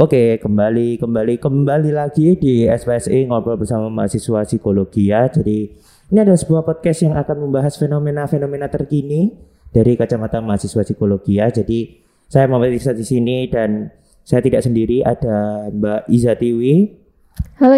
[0.00, 5.28] Oke, kembali kembali kembali lagi di SPSI ngobrol bersama mahasiswa psikologi ya.
[5.28, 5.76] Jadi
[6.08, 9.28] ini adalah sebuah podcast yang akan membahas fenomena-fenomena terkini
[9.68, 11.52] dari kacamata mahasiswa psikologi ya.
[11.52, 12.00] Jadi
[12.32, 13.92] saya mau Iza di sini dan
[14.24, 16.96] saya tidak sendiri ada Mbak Iza Tiwi.
[17.60, 17.76] Halo.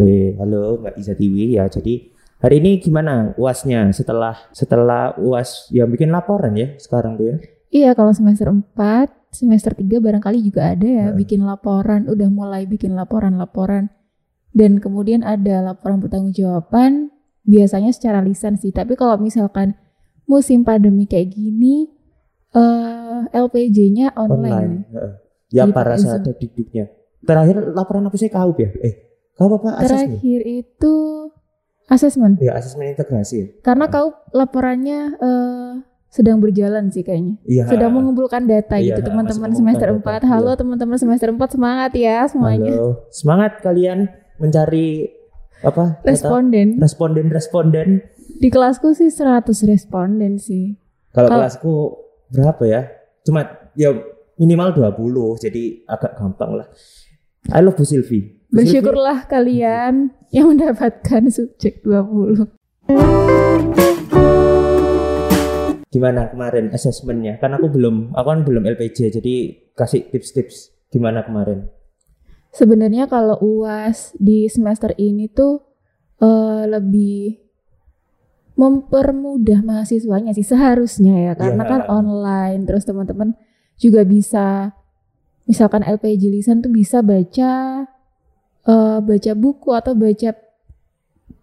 [0.00, 1.68] Weh, halo Mbak Iza Tiwi ya.
[1.68, 2.08] Jadi
[2.40, 7.36] hari ini gimana uasnya setelah setelah uas yang bikin laporan ya sekarang tuh ya?
[7.74, 11.18] Iya kalau semester 4, semester 3 barangkali juga ada ya Hmm.
[11.18, 13.90] bikin laporan, udah mulai bikin laporan-laporan.
[14.54, 17.10] Dan kemudian ada laporan pertanggungjawaban
[17.42, 18.70] biasanya secara lisan sih.
[18.70, 19.74] Tapi kalau misalkan
[20.24, 21.90] musim pandemi kayak gini
[22.54, 24.86] eh LPJ-nya online.
[24.88, 25.12] Heeh.
[25.50, 26.86] Ya Di para saat duduknya.
[27.20, 28.70] Terakhir laporan apa sih kau ya?
[28.78, 28.94] Eh,
[29.34, 30.22] kau apa asesmen?
[30.22, 30.94] Terakhir itu
[31.86, 32.32] asesmen.
[32.38, 33.34] Ya asesmen integrasi.
[33.34, 33.46] ya?
[33.60, 35.72] Karena kau laporannya eh
[36.14, 37.34] sedang berjalan sih kayaknya.
[37.42, 37.66] Iya.
[37.66, 40.30] Sedang mengumpulkan data Iya, gitu masih teman-teman semester data, 4.
[40.30, 40.58] Halo iya.
[40.62, 42.70] teman-teman semester 4 semangat ya semuanya.
[42.70, 43.10] Halo.
[43.10, 44.06] Semangat kalian
[44.38, 45.10] mencari
[45.66, 45.98] apa?
[45.98, 46.06] data?
[46.06, 46.78] Responden.
[46.78, 47.88] Responden-responden.
[48.38, 50.78] Di kelasku sih 100 responden sih.
[51.10, 51.74] Kalau Kalau- kelasku
[52.30, 52.80] berapa ya?
[53.26, 53.90] Cuma ya
[54.38, 56.70] minimal 20, jadi agak gampang lah.
[57.50, 58.38] I love Bu Silvi.
[58.54, 62.54] Bu Silvi, Bersyukurlah kalian yang mendapatkan subjek 20.
[65.94, 67.38] Gimana kemarin asesmennya?
[67.38, 69.34] Kan aku belum, aku kan belum LPJ, jadi
[69.78, 71.70] kasih tips-tips gimana kemarin.
[72.50, 75.62] Sebenarnya kalau UAS di semester ini tuh
[76.18, 77.38] eh, lebih
[78.54, 81.70] mempermudah mahasiswanya sih seharusnya ya karena Iya.
[81.74, 83.34] kan online terus teman-teman
[83.82, 84.70] juga bisa
[85.50, 87.82] misalkan LPJ lisan tuh bisa baca
[88.62, 90.30] eh, baca buku atau baca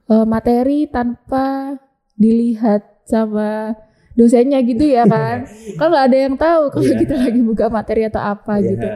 [0.07, 1.75] eh, materi tanpa
[2.15, 3.75] dilihat sama
[4.13, 6.99] dosennya gitu ya kan kan nggak ada yang tahu kalau Iya.
[6.99, 8.87] kita lagi buka materi atau apa Ya, gitu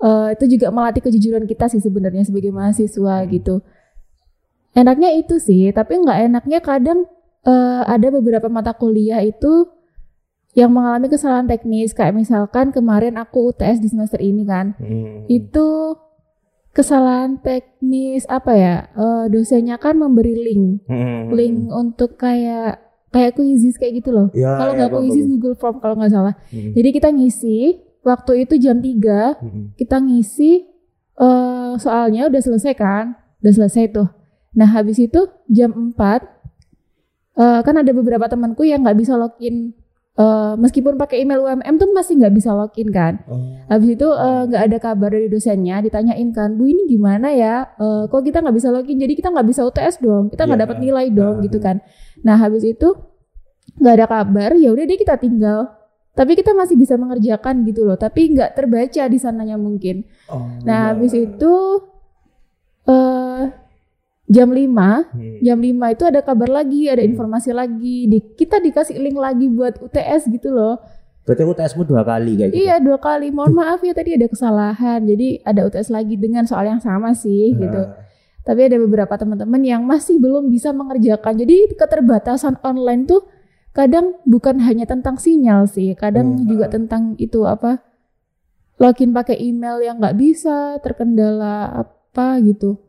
[0.00, 3.28] Eh, itu juga melatih kejujuran kita sih sebenarnya sebagai mahasiswa Hmm.
[3.28, 3.60] gitu.
[4.72, 7.04] Enaknya itu sih, tapi nggak enaknya kadang
[7.42, 9.68] eh, ada beberapa mata kuliah itu
[10.52, 15.24] yang mengalami kesalahan teknis kayak misalkan kemarin aku UTS di semester ini kan, Hmm.
[15.26, 15.92] itu
[16.70, 18.76] kesalahan teknis apa ya?
[18.90, 21.28] eh, dosennya kan memberi link, Hmm.
[21.30, 24.30] link untuk kayak kayak quizzes kayak gitu loh.
[24.32, 25.32] Ya, kalau ya, nggak quizzes paham.
[25.34, 26.34] Google Form kalau nggak salah.
[26.48, 26.72] Hmm.
[26.72, 27.58] Jadi kita ngisi
[28.00, 29.64] waktu itu jam 3 Hmm.
[29.74, 30.64] kita ngisi
[31.14, 34.08] eh soalnya udah selesai kan udah selesai tuh
[34.50, 36.24] nah habis itu jam 4
[37.36, 39.76] eh, kan ada beberapa temanku yang nggak bisa login
[40.16, 43.36] eh, meskipun pakai email UMM tuh masih nggak bisa login kan Oh.
[43.68, 44.08] habis itu
[44.46, 48.56] nggak ada kabar dari dosennya ditanyain kan bu ini gimana ya Eh, kok kita nggak
[48.56, 50.64] bisa login jadi kita nggak bisa UTS dong kita nggak Iya.
[50.64, 51.42] dapat nilai dong Ah.
[51.42, 51.76] gitu kan
[52.20, 52.88] nah habis itu
[53.76, 55.72] nggak ada kabar ya udah deh kita tinggal
[56.10, 60.90] tapi kita masih bisa mengerjakan gitu loh tapi nggak terbaca di sananya mungkin Oh, Nah,
[60.90, 60.92] ya.
[60.92, 61.54] habis itu
[62.86, 63.42] eh
[64.26, 65.38] jam 5, Hmm.
[65.42, 68.06] jam 5 itu ada kabar lagi, ada informasi lagi.
[68.06, 70.78] Di, kita dikasih link lagi buat UTS gitu loh.
[71.26, 72.62] Berarti aku tesmu dua kali kayak gitu.
[72.62, 73.30] Iya, dua kali.
[73.30, 75.02] Mohon maaf ya tadi ada kesalahan.
[75.02, 77.82] Jadi ada UTS lagi dengan soal yang sama sih gitu.
[78.40, 81.36] Tapi ada beberapa teman-teman yang masih belum bisa mengerjakan.
[81.36, 83.28] Jadi keterbatasan online tuh
[83.70, 86.46] kadang bukan hanya tentang sinyal sih, kadang Hmm.
[86.48, 87.84] juga tentang itu apa
[88.80, 92.80] login pakai email yang nggak bisa, terkendala apa gitu.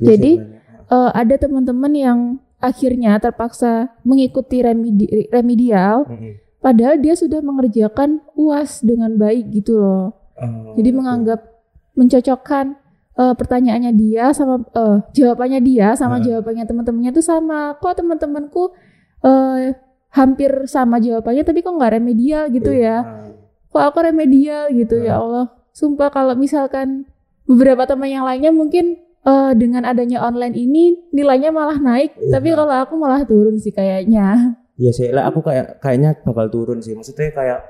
[0.00, 0.58] Ya, Jadi, sebenarnya.
[0.90, 2.18] Eh, ada teman-teman yang
[2.58, 6.34] akhirnya terpaksa mengikuti remedi- remedial, Hmm.
[6.58, 10.16] padahal dia sudah mengerjakan uas dengan baik gitu loh.
[10.34, 10.96] Oh, Jadi oke.
[10.98, 11.40] menganggap
[11.94, 12.74] mencocokkan
[13.20, 16.24] eh, pertanyaannya dia sama eh, jawabannya dia sama Nah.
[16.24, 17.76] jawabannya teman-temannya tuh sama.
[17.76, 18.72] Kok teman-temanku
[19.20, 19.76] eh,
[20.10, 23.04] hampir sama jawabannya tapi kok nggak remedial gitu ya?
[23.04, 23.28] Ah.
[23.70, 25.04] Kok aku remedial gitu Nah.
[25.04, 25.44] ya Allah.
[25.70, 27.06] Sumpah kalau misalkan
[27.44, 32.32] beberapa teman yang lainnya mungkin eh, dengan adanya online ini nilainya malah naik, Iya.
[32.32, 34.56] tapi kalau aku malah turun sih kayaknya.
[34.80, 36.96] Iya sih, lah aku kayak kayaknya bakal turun sih.
[36.96, 37.60] Maksudnya kayak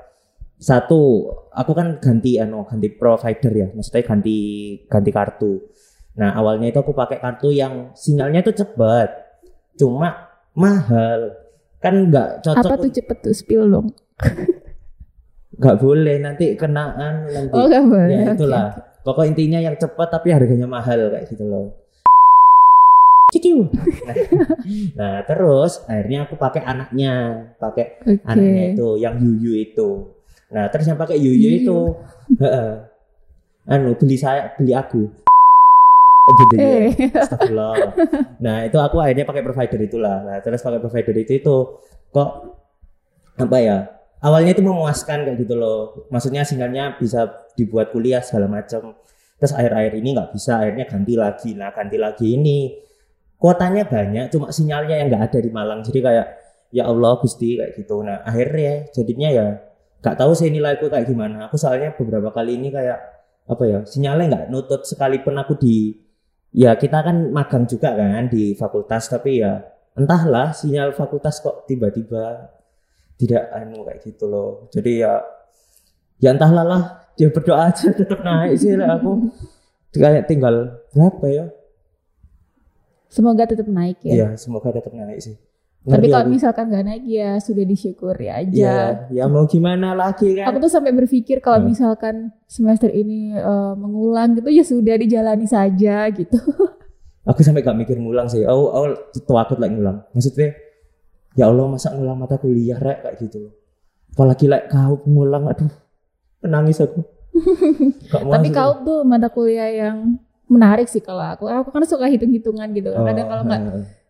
[0.61, 3.67] satu, aku kan ganti ano, ganti provider ya.
[3.73, 4.37] Maksudnya ganti
[4.85, 5.53] ganti kartu.
[6.21, 9.09] Nah, awalnya itu aku pakai kartu yang sinyalnya itu cepat.
[9.73, 11.33] Cuma mahal.
[11.81, 12.61] Kan nggak cocok.
[12.61, 13.89] Apa tuh cepet tuh spill dong?
[15.61, 17.57] nggak boleh nanti kenaan nanti.
[17.57, 18.17] Oh nggak boleh.
[18.21, 18.65] ya itulah.
[19.01, 21.73] Pokok intinya yang cepat tapi harganya mahal kayak gitu loh.
[23.33, 23.65] Cicu.
[23.65, 24.15] Nah,
[24.99, 27.13] nah, terus akhirnya aku pakai anaknya,
[27.57, 28.29] pakai Oke.
[28.29, 30.20] anaknya itu yang Yuyu itu.
[30.51, 31.51] Nah, terus yang pakai Yuyu Yuyu.
[31.63, 31.77] itu
[32.43, 32.71] heeh.
[33.71, 35.07] anu beli saya, beli aku.
[36.31, 36.67] Jadi ya.
[36.67, 36.89] Eh.
[37.17, 37.75] Astagfirullah.
[38.43, 40.17] Nah, itu aku akhirnya pakai provider itulah.
[40.21, 41.55] Nah, terus pakai provider itu itu
[42.11, 42.29] kok
[43.39, 44.01] apa ya?
[44.21, 48.93] awalnya itu memuaskan kayak gitu loh maksudnya sinyalnya bisa dibuat kuliah segala macam
[49.41, 52.57] terus akhir-akhir ini nggak bisa akhirnya ganti lagi nah ganti lagi ini
[53.41, 56.27] kuotanya banyak cuma sinyalnya yang nggak ada di Malang jadi kayak
[56.71, 59.45] ya Allah Gusti kayak gitu nah akhirnya jadinya ya
[60.01, 61.47] nggak tahu sih nilaiku kayak gimana.
[61.47, 62.99] Aku soalnya beberapa kali ini kayak
[63.45, 65.93] apa ya sinyalnya nggak nutut sekalipun aku di
[66.53, 69.61] ya kita kan magang juga kan di fakultas tapi ya
[69.97, 72.49] entahlah sinyal fakultas kok tiba-tiba
[73.21, 74.67] tidak anu kayak gitu loh.
[74.73, 75.21] Jadi ya
[76.17, 76.83] ya entahlah lah.
[77.13, 79.29] Dia berdoa aja tetap naik sih lah aku.
[79.93, 81.45] Kayak tinggal berapa ya?
[83.11, 84.13] Semoga tetap naik ya.
[84.15, 85.37] Iya semoga tetap naik sih
[85.81, 88.53] Tapi kalau misalkan nggak naik ya sudah disyukuri aja.
[88.53, 88.77] ya
[89.09, 91.67] ya mau gimana lagi kan Aku tuh sampai berpikir kalau Hmm.
[91.67, 96.37] misalkan semester ini eh, mengulang gitu ya sudah dijalani saja gitu.
[97.23, 100.53] aku sampai gak mikir ngulang sih aku aku tuh takut lagi ngulang maksudnya
[101.31, 103.53] ya Allah masa ngulang mata kuliah rek kayak gitu
[104.11, 105.69] apalagi like kau ngulang aduh
[106.39, 107.01] menangis aku
[108.11, 111.47] Gak Tapi kau tuh mata kuliah yang menarik sih kalau aku.
[111.47, 112.91] Aku kan suka hitung-hitungan gitu.
[112.91, 113.61] Oh, Kadang kalau nggak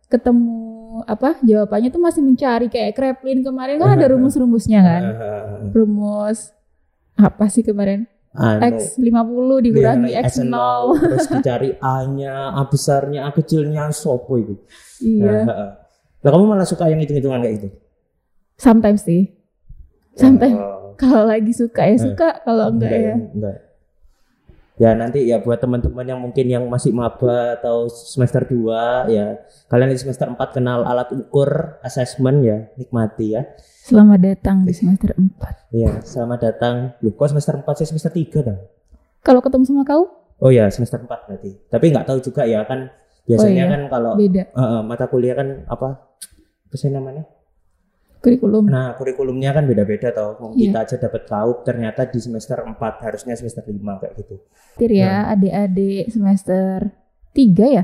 [0.09, 0.57] ketemu
[1.05, 5.03] apa jawabannya tuh masih mencari kayak Kreplin kemarin kan ada rumus-rumusnya kan.
[5.71, 6.53] Rumus
[7.15, 8.07] apa sih kemarin?
[8.31, 10.55] anu X 50 dikurangi Iya, X 0.
[11.11, 14.55] terus dicari A-nya, A besarnya, A kecilnya, sopo itu.
[15.03, 15.43] Iya.
[15.43, 15.69] Nah.
[16.21, 17.67] Lah kamu malah suka yang hitung-hitungan kayak gitu?
[18.55, 19.35] Sometimes sih.
[20.15, 23.15] Sometimes Oh, kalau lagi suka ya Eh, suka, kalau enggak ya.
[23.19, 23.57] Enggak.
[24.81, 29.37] Ya nanti ya buat teman-teman yang mungkin yang masih maba atau semester 2 ya
[29.69, 33.45] kalian di semester 4 kenal alat ukur assessment ya nikmati ya.
[33.85, 35.69] Selamat datang di semester 4.
[35.69, 36.75] Ya, selamat datang.
[36.97, 38.57] Loh, kok semester 4 sih semester 3 dong?
[39.21, 40.09] Kalau ketemu sama kau,
[40.41, 41.61] Oh ya, semester 4 berarti.
[41.69, 42.89] Tapi nggak tahu juga ya kan
[43.29, 43.65] biasanya Oh, iya.
[43.69, 46.09] kan kalau beda eh, mata kuliah kan apa?
[46.65, 47.29] Apa sih namanya?
[48.21, 48.69] Kurikulum.
[48.69, 50.37] Nah, kurikulumnya kan beda-beda tau.
[50.37, 50.69] Mau Iya.
[50.69, 54.35] Kita aja dapat kaup ternyata di semester 4, harusnya semester 5 kayak gitu.
[54.77, 56.93] Tir ya, adik-adik semester
[57.33, 57.83] 3 ya?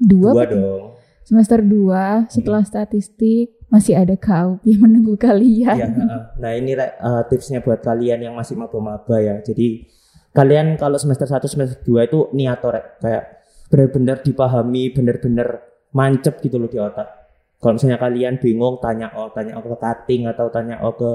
[0.00, 0.56] Dua, Dua apa tiga?
[0.56, 0.84] dong.
[1.28, 5.76] Semester 2 setelah statistik masih ada kau yang menunggu kalian.
[5.78, 6.22] Heeh.
[6.40, 9.38] Nah, ini eh, tipsnya buat kalian yang masih maba-maba ya.
[9.44, 9.86] Jadi
[10.34, 12.98] kalian kalau semester 1 semester 2 itu niato Rek.
[12.98, 13.24] kayak
[13.70, 15.62] benar-benar dipahami, benar-benar
[15.94, 17.19] mancep gitu loh di otak.
[17.60, 21.10] Kalau misalnya kalian bingung tanya oh tanya oh ke cutting atau tanya oh ke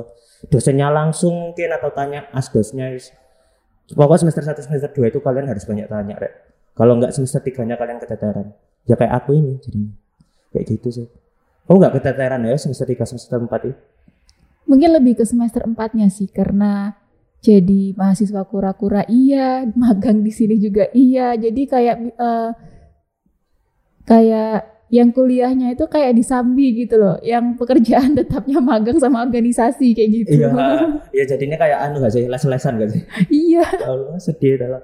[0.53, 2.93] dosennya langsung mungkin atau tanya asdosnya.
[3.89, 6.33] Pokoknya semester 1 semester 2 itu kalian harus banyak tanya Rek.
[6.77, 8.53] Kalau nggak semester 3-nya kalian keteteran.
[8.85, 9.93] Ya kayak aku ini jadinya.
[10.53, 11.07] Kayak gitu sih.
[11.65, 13.81] Oh nggak keteteran ya semester 3 semester 4 itu?
[14.69, 16.93] Mungkin lebih ke semester 4-nya sih karena
[17.41, 21.33] jadi mahasiswa kura-kura iya, magang di sini juga iya.
[21.33, 22.49] Jadi kayak eh,
[24.05, 27.17] kayak yang kuliahnya itu kayak disambi gitu loh.
[27.25, 30.31] Yang pekerjaan tetapnya magang sama organisasi kayak gitu.
[30.45, 30.49] Iya,
[31.17, 33.01] ya jadinya kayak anu gak sih, les-lesan gak sih?
[33.33, 33.65] iya.
[33.65, 34.81] Ya Allah, sedih dalam.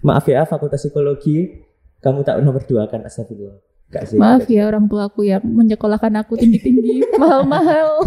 [0.00, 1.66] Maaf ya, Fakultas Psikologi,
[2.00, 3.60] kamu tak nomor dua kan astagfirullah.
[3.88, 4.16] Gak sih.
[4.20, 8.04] Maaf ya orang tua aku yang menyekolahkan aku tinggi-tinggi, mahal-mahal.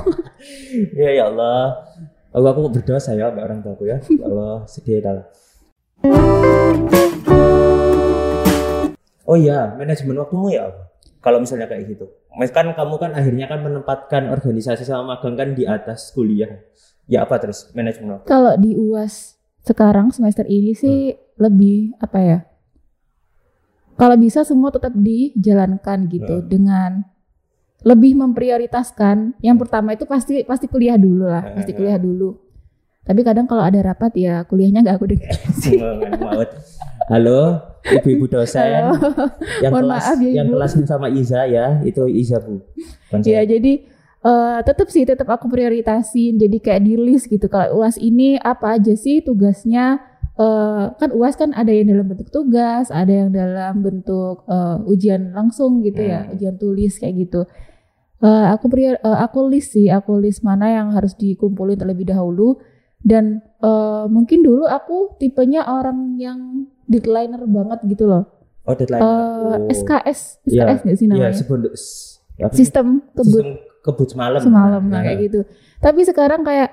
[0.98, 1.86] Ya ya Allah.
[2.32, 4.00] Aku aku berdosa ya sama orang tuaku ya.
[4.08, 5.26] Ya Allah, sedih dalam.
[9.28, 10.91] Oh iya, manajemen waktumu ya apa?
[11.22, 12.06] Kalau misalnya kayak gitu.
[12.50, 16.50] Kan kamu kan akhirnya kan menempatkan organisasi sama magang kan di atas kuliah.
[17.06, 18.26] Ya apa terus manajemen?
[18.26, 22.40] Kalau di UAS sekarang semester ini sih lebih apa ya?
[24.02, 26.48] Kalau bisa semua tetap dijalankan gitu Hmm.
[26.50, 26.92] dengan
[27.86, 29.38] lebih memprioritaskan.
[29.46, 31.62] Yang pertama itu pasti pasti kuliah dulu lah, Hmm.
[31.62, 32.34] pasti kuliah dulu.
[33.06, 35.34] Tapi kadang kalau ada rapat ya kuliahnya nggak aku dengar.
[36.26, 36.50] Maut.
[37.10, 37.42] Halo,
[37.82, 38.94] ibu-ibu dosen
[39.64, 42.62] yang Mohon kelas maaf ya, yang kelasnya sama Iza ya, itu Iza Bu.
[43.10, 43.50] Bukan Ya saya.
[43.50, 43.74] jadi
[44.22, 46.38] eh, tetap sih tetap aku prioritasin.
[46.38, 47.50] Jadi kayak di list gitu.
[47.50, 49.98] Kalau UAS ini apa aja sih tugasnya?
[50.38, 55.34] Eh, kan UAS kan ada yang dalam bentuk tugas, ada yang dalam bentuk eh, ujian
[55.34, 56.34] langsung gitu ya, Hmm.
[56.38, 57.42] ujian tulis kayak gitu.
[58.22, 62.62] Eh, aku prior, eh, aku list sih, aku list mana yang harus dikumpulin terlebih dahulu.
[63.02, 68.24] Dan eh, mungkin dulu aku tipenya orang yang deadlineer banget gitu loh.
[68.62, 69.02] Oh, deadline.
[69.02, 69.08] Eh,
[69.42, 69.58] Oh.
[69.68, 71.34] SKS, Iya, SKS nggak sih Iya, namanya?
[71.34, 72.58] sebelum s- apa sih?
[72.60, 73.50] Sistem kebut sistem
[73.82, 74.40] kebut semalam.
[74.40, 75.40] semalam nah, kayak gitu.
[75.78, 76.70] Tapi sekarang kayak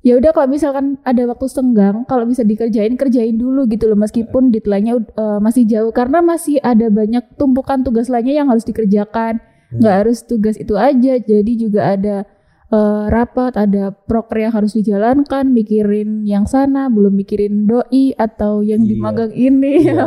[0.00, 4.48] ya udah kalau misalkan ada waktu senggang, kalau bisa dikerjain kerjain dulu gitu loh meskipun
[4.48, 9.42] deadline-nya uh, masih jauh karena masih ada banyak tumpukan tugas lainnya yang harus dikerjakan.
[9.66, 9.82] Hmm.
[9.82, 12.22] nggak harus tugas itu aja, jadi juga ada
[12.68, 18.82] uh, rapat, ada proker yang harus dijalankan, mikirin yang sana, belum mikirin doi atau yang
[18.82, 19.02] di Iya.
[19.02, 19.72] magang ini.
[19.82, 20.06] Iya, iya.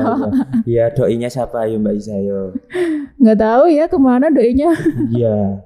[0.66, 2.54] Iya, doinya siapa ayo Mbak Iza yo.
[3.20, 4.72] nggak tahu ya ke mana doinya.
[5.16, 5.64] Iya.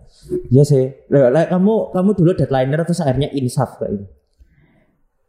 [0.50, 0.86] Iya sih.
[1.10, 4.06] Lah, kamu kamu dulu deadlineer terus akhirnya insaf kayak gitu.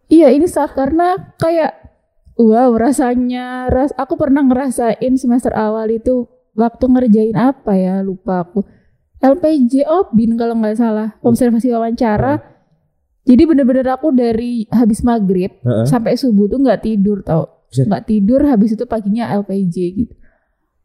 [0.05, 1.75] Iya ini saat karena kayak
[2.37, 8.63] wow rasanya ras aku pernah ngerasain semester awal itu waktu ngerjain apa ya lupa aku
[9.25, 12.45] LPJ Obin kalau nggak salah observasi wawancara.
[13.25, 15.89] Jadi bener-bener aku dari habis maghrib Heeh.
[15.89, 20.15] sampai subuh tuh nggak tidur tau nggak tidur habis itu paginya LPJ gitu.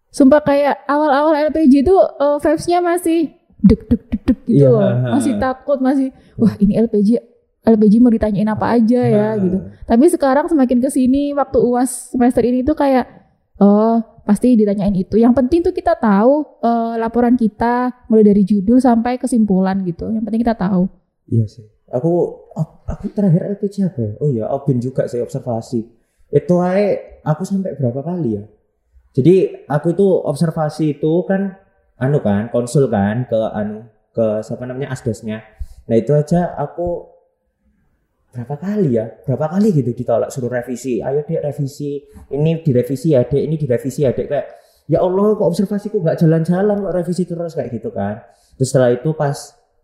[0.10, 3.29] Sumpah kayak awal-awal LPJ itu uh, vibes-nya masih
[3.60, 4.69] deg deg deg deg gitu Iya.
[4.72, 4.89] loh.
[5.12, 7.19] Masih takut, masih wah ini LPJ
[7.62, 9.34] LPJ mau ditanyain apa aja ya Nah.
[9.38, 9.58] gitu.
[9.84, 13.05] Tapi sekarang semakin ke sini waktu UAS semester ini tuh kayak
[13.60, 15.17] oh pasti ditanyain itu.
[15.17, 20.05] Yang penting tuh kita tahu eh, laporan kita mulai dari judul sampai kesimpulan gitu.
[20.13, 20.86] Yang penting kita tahu.
[21.25, 21.65] Iya sih.
[21.89, 22.45] Aku
[22.86, 24.12] aku terakhir LPG apa ya?
[24.21, 25.81] Oh iya, Obin juga saya observasi.
[26.29, 28.45] Itu aja aku sampai berapa kali ya?
[29.17, 31.57] Jadi aku itu observasi itu kan
[31.98, 35.41] anu kan, konsul kan ke anu ke siapa namanya asdosnya.
[35.89, 37.09] Nah itu aja aku
[38.29, 39.05] berapa kali ya?
[39.25, 41.01] Berapa kali gitu ditolak suruh revisi.
[41.01, 42.01] Ayo dek revisi.
[42.29, 44.48] Ini direvisi ya dek, ini direvisi ya dek kayak
[44.89, 48.21] ya Allah kok observasiku nggak jalan-jalan kok revisi terus kayak gitu kan.
[48.57, 49.38] Terus setelah itu pas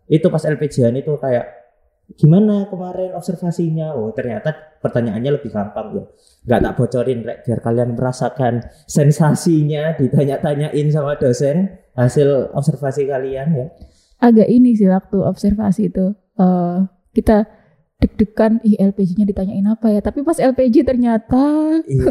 [0.06, 1.66] itu pas LPJ-an itu kayak
[2.14, 6.04] gimana kemarin observasinya oh ternyata pertanyaannya lebih gampang ya
[6.46, 13.66] nggak tak bocorin Rek, biar kalian merasakan sensasinya ditanya-tanyain sama dosen hasil observasi kalian ya
[14.16, 16.78] Agak ini sih waktu observasi itu eh
[17.10, 17.50] kita
[18.06, 19.98] deg-degan ih LPJ-nya ditanyain apa ya.
[19.98, 21.42] Tapi pas LPJ ternyata
[21.82, 22.04] Iya.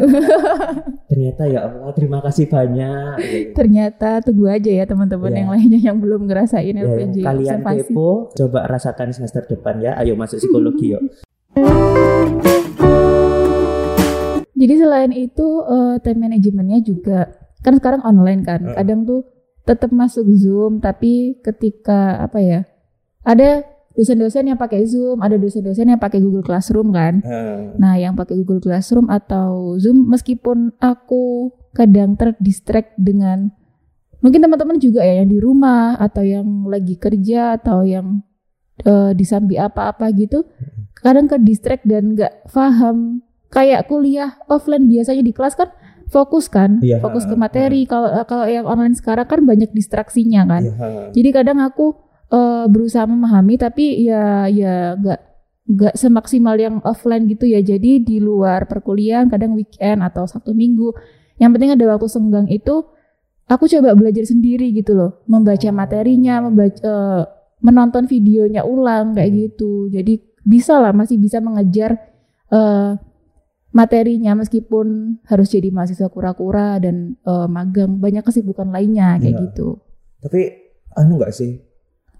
[1.10, 3.16] ternyata ya Allah terima kasih banyak
[3.52, 5.36] ternyata tunggu aja ya teman-teman Ya.
[5.38, 7.78] yang lainnya yang belum ngerasain Ya, LPJ kalian observasi.
[7.88, 11.02] kepo coba rasakan semester depan ya ayo masuk psikologi yuk
[14.52, 17.28] Jadi selain itu eh, time manajemennya juga
[17.60, 18.60] kan sekarang online kan.
[18.62, 18.74] Heeh.
[18.74, 19.20] Kadang tuh
[19.62, 22.60] tetap masuk Zoom tapi ketika apa ya?
[23.20, 27.24] Ada dosen-dosen yang pakai Zoom, ada dosen-dosen yang pakai Google Classroom kan.
[27.24, 27.80] Hmm.
[27.80, 33.50] Nah, yang pakai Google Classroom atau Zoom meskipun aku kadang terdistract dengan
[34.20, 38.20] mungkin teman-teman juga ya yang di rumah atau yang lagi kerja atau yang
[38.84, 40.44] eh, disambi apa-apa gitu,
[41.00, 45.72] kadang ke distract dan nggak paham kayak kuliah offline biasanya di kelas kan
[46.06, 47.82] fokus kan, Iya, fokus ke materi.
[47.88, 50.62] Kalau kalau yang online sekarang kan banyak distraksinya kan.
[50.62, 50.86] Ha.
[51.10, 55.20] Jadi kadang aku eh, berusaha memahami tapi ya ya nggak
[55.66, 57.58] nggak semaksimal yang offline gitu ya.
[57.58, 60.94] Jadi di luar perkuliahan kadang weekend atau Sabtu Minggu.
[61.36, 62.86] Yang penting ada waktu senggang itu
[63.46, 67.22] aku coba belajar sendiri gitu loh, membaca materinya, membaca eh,
[67.60, 69.38] menonton videonya ulang kayak Hmm.
[69.42, 69.72] gitu.
[69.90, 70.14] Jadi
[70.46, 71.98] bisa lah masih bisa mengejar
[72.46, 72.92] eh,
[73.72, 79.42] materinya meskipun harus jadi mahasiswa kura-kura dan eh, magang banyak kesibukan lainnya kayak Iya.
[79.50, 79.68] gitu.
[80.22, 80.40] Tapi
[80.94, 81.58] anu enggak sih?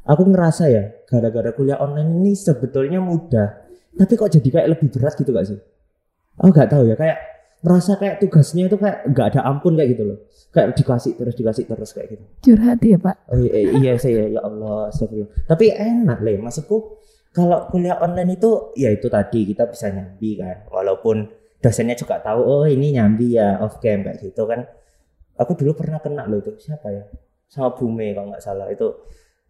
[0.07, 3.67] Aku ngerasa ya, gara-gara kuliah online ini sebetulnya mudah.
[3.97, 5.59] Tapi kok jadi kayak lebih berat gitu gak sih?
[6.39, 7.19] Aku nggak tahu ya, kayak
[7.65, 10.19] merasa kayak tugasnya itu kayak nggak ada ampun kayak gitu loh.
[10.53, 12.25] Kayak dikasih terus dikasih terus kayak gitu.
[12.45, 13.17] Curhat ya Pak.
[13.33, 15.49] Oh, iya, iya saya ya Allah, astagfirullah.
[15.49, 16.77] Tapi enak le, maksudku
[17.33, 21.29] kalau kuliah online itu ya itu tadi kita bisa nyambi kan, walaupun
[21.61, 24.69] dosennya juga tahu oh ini nyambi ya off cam kayak gitu kan.
[25.37, 27.05] Aku dulu pernah kena loh itu siapa ya?
[27.49, 28.89] Sama Bume kalau nggak salah itu.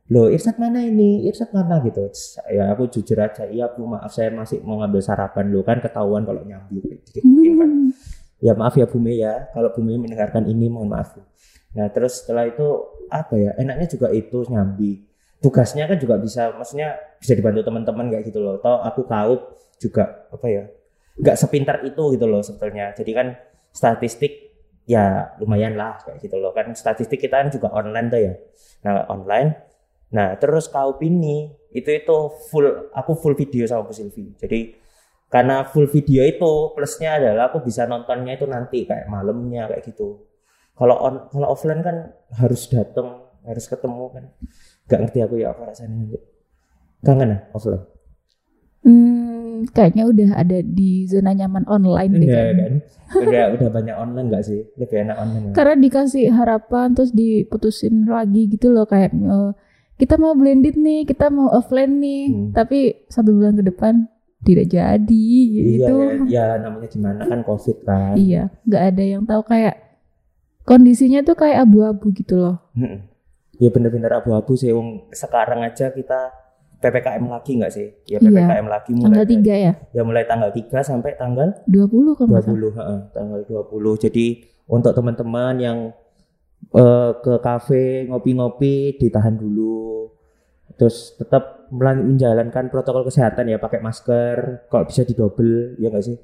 [0.07, 1.27] Loh Irsat mana ini?
[1.27, 2.07] Irsat mana gitu?
[2.47, 6.23] Ya aku jujur aja, iya Bu maaf saya masih mau ngambil sarapan lo kan ketahuan
[6.23, 7.27] kalau nyambi gitu kan.
[7.27, 7.91] Hmm.
[8.39, 11.19] Ya maaf ya Bume ya, kalau Bume mendengarkan ini mohon maaf.
[11.75, 12.67] Nah terus setelah itu
[13.11, 15.03] apa ya, enaknya juga itu nyambi.
[15.43, 18.63] Tugasnya kan juga bisa, maksudnya bisa dibantu teman-teman kayak gitu loh.
[18.63, 20.71] Toh aku kaup juga apa ya,
[21.19, 22.95] nggak sepintar itu gitu loh sebetulnya.
[22.95, 23.35] Jadi kan
[23.75, 24.55] statistik
[24.87, 26.71] ya lumayan lah kayak gitu loh kan.
[26.79, 28.33] Statistik kita kan juga online tuh ya.
[28.87, 29.75] Nah online.
[30.15, 32.17] Nah terus kaup ini itu itu
[32.53, 34.35] full, aku full video sama Bu Silvi.
[34.39, 34.61] Jadi
[35.27, 40.23] karena full video itu plusnya adalah aku bisa nontonnya itu nanti kayak malamnya kayak gitu
[40.77, 44.25] kalau on kalau offline kan harus datang harus ketemu kan
[44.87, 46.15] nggak ngerti aku ya apa rasanya
[47.03, 47.83] kangen ya offline
[48.87, 52.67] Hmm, kayaknya udah ada di zona nyaman online deh kayaknya.
[53.11, 55.53] kan udah udah banyak online nggak sih lebih enak online ya?
[55.59, 59.51] Karena dikasih harapan terus diputusin lagi gitu loh kayak eh,
[59.97, 62.49] kita mau blended nih, kita mau offline nih, Hmm.
[62.53, 63.95] tapi satu bulan ke depan
[64.39, 65.97] tidak jadi iya gitu.
[66.29, 69.75] ya, ya namanya gimana kan covid kan Iya, nggak ada yang tahu kayak
[70.63, 72.57] kondisinya tuh kayak abu-abu gitu loh.
[72.73, 73.01] Mm-mm.
[73.57, 76.29] ya bener-bener abu-abu sih Wong, sekarang aja kita
[76.77, 78.29] ppkm lagi nggak sih ya Iya.
[78.29, 82.45] ppkm lagi mulai Tanggal 3 ya, ya mulai tanggal 3 sampai tanggal 20 kalau nggak
[82.45, 82.61] salah.
[82.61, 84.27] 20 heeh, tanggal 20 jadi
[84.69, 85.79] untuk teman-teman yang
[86.75, 90.11] eh, ke kafe ngopi-ngopi ditahan dulu.
[90.77, 96.19] Terus tetap menjalankan protokol kesehatan ya pakai masker kalau bisa didobel ya nggak sih?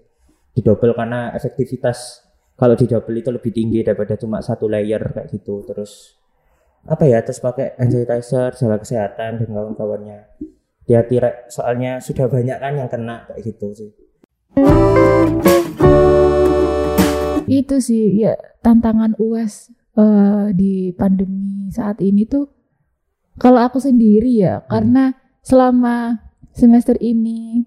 [0.53, 2.21] Didobel karena efektivitas
[2.55, 5.65] kalau didobel itu lebih tinggi daripada cuma satu layer kayak gitu.
[5.65, 6.21] Terus
[6.83, 10.19] apa ya terus pakai hand sanitizer jaga kesehatan dan kawan-kawannya.
[10.83, 11.17] Hati-hati
[11.49, 13.91] soalnya sudah banyak kan yang kena kayak gitu sih.
[17.49, 22.49] Itu sih ya tantangan UAS eh, di pandemi saat ini tuh
[23.35, 26.21] kalau aku sendiri ya karena selama
[26.53, 27.65] semester ini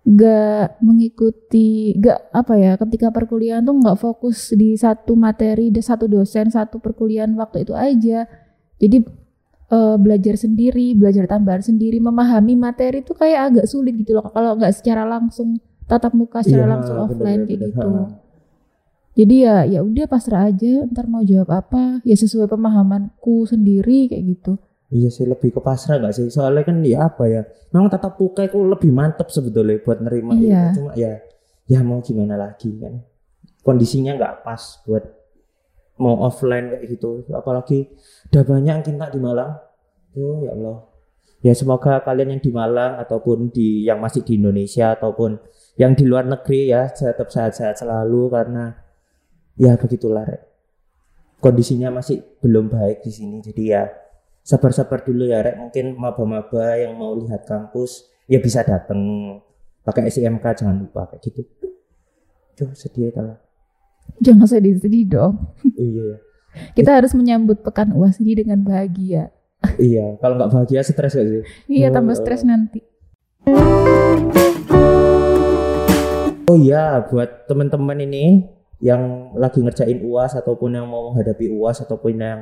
[0.00, 6.08] gak mengikuti gak apa ya ketika perkuliahan tuh nggak fokus di satu materi di satu
[6.08, 8.24] dosen satu perkuliahan waktu itu aja
[8.80, 8.96] jadi
[9.70, 14.56] eh, belajar sendiri belajar tambahan sendiri memahami materi tuh kayak agak sulit gitu loh kalau
[14.56, 17.76] nggak secara langsung tatap muka secara Iya, langsung offline kayak bener-bener.
[17.76, 18.29] gitu Ha.
[19.14, 24.24] Jadi ya ya udah pasrah aja ntar mau jawab apa ya sesuai pemahamanku sendiri kayak
[24.38, 24.54] gitu
[24.90, 26.26] Iya sih lebih ke pasrah gak sih?
[26.34, 27.46] Soalnya kan ya apa ya?
[27.70, 30.50] Memang tatap muka itu lebih mantep sebetulnya buat nerima ilmu.
[30.50, 30.62] Iya.
[30.74, 31.22] Cuma ya
[31.70, 32.98] ya mau gimana lagi kan?
[33.62, 35.06] Kondisinya nggak pas buat
[36.02, 37.22] mau offline kayak gitu.
[37.30, 37.86] Apalagi
[38.34, 39.62] udah banyak yang kena di Malang.
[40.18, 40.90] Oh ya Allah.
[41.40, 45.38] Ya semoga kalian yang di Malang ataupun di yang masih di Indonesia ataupun
[45.78, 48.74] yang di luar negeri ya tetap sehat-sehat selalu karena
[49.56, 50.42] ya begitulah Rek.
[51.40, 53.40] Kondisinya masih belum baik di sini.
[53.40, 53.88] Jadi ya
[54.44, 55.56] sabar-sabar dulu ya Rek.
[55.56, 59.00] Mungkin maba-maba yang mau lihat kampus ya bisa datang
[59.82, 61.42] pakai SIMK jangan lupa kayak gitu.
[62.60, 63.34] Duh sedih kalau
[64.20, 65.34] jangan sedih-sedih dong.
[65.74, 66.30] Iya
[66.74, 69.30] kita harus menyambut pekan uas ini dengan bahagia.
[69.78, 71.42] Iya kalau nggak bahagia stres gak sih?
[71.68, 72.80] Iya Oh, tambah stres nanti.
[76.50, 78.48] Oh iya buat teman-teman ini
[78.80, 82.40] yang lagi ngerjain UAS ataupun yang mau menghadapi UAS ataupun yang